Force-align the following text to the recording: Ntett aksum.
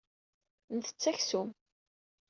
Ntett 0.75 1.03
aksum. 1.11 1.49